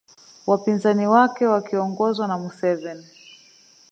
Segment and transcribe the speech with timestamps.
[0.47, 3.05] Wapinzani wake wakiongozwa na Museveni